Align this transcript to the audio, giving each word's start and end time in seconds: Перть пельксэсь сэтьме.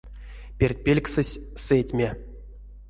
Перть 0.57 0.81
пельксэсь 0.85 1.39
сэтьме. 1.65 2.09